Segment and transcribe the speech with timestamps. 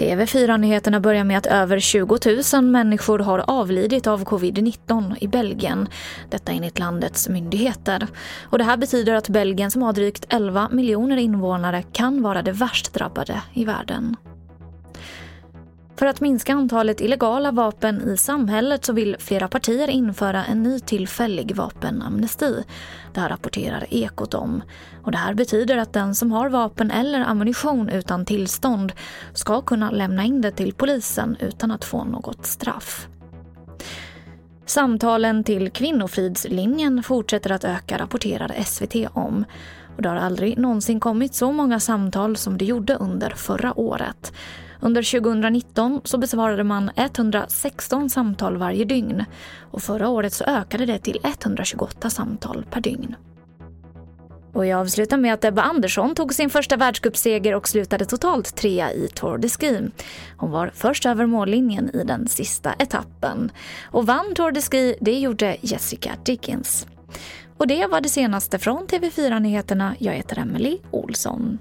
[0.00, 2.18] TV4-nyheterna börjar med att över 20
[2.54, 5.88] 000 människor har avlidit av covid-19 i Belgien.
[6.30, 8.06] Detta enligt landets myndigheter.
[8.42, 12.52] Och det här betyder att Belgien som har drygt 11 miljoner invånare kan vara det
[12.52, 14.16] värst drabbade i världen.
[16.00, 20.80] För att minska antalet illegala vapen i samhället så vill flera partier införa en ny
[20.80, 22.64] tillfällig vapenamnesti.
[23.14, 24.62] Det här rapporterar Ekot om.
[25.04, 28.92] Och det här betyder att den som har vapen eller ammunition utan tillstånd
[29.32, 33.08] ska kunna lämna in det till polisen utan att få något straff.
[34.66, 39.44] Samtalen till Kvinnofridslinjen fortsätter att öka, rapporterar SVT om.
[39.96, 44.32] Och det har aldrig någonsin kommit så många samtal som det gjorde under förra året.
[44.80, 49.24] Under 2019 så besvarade man 116 samtal varje dygn
[49.70, 53.14] och förra året så ökade det till 128 samtal per dygn.
[54.52, 58.92] Och jag avslutar med att Ebba Andersson tog sin första världscupseger och slutade totalt trea
[58.92, 59.90] i Tour de Ski.
[60.36, 63.52] Hon var först över mållinjen i den sista etappen.
[63.90, 66.86] Och vann Tour de Ski, det gjorde Jessica Dickens.
[67.56, 69.94] Och det var det senaste från TV4 Nyheterna.
[69.98, 71.58] Jag heter Emily Olsson.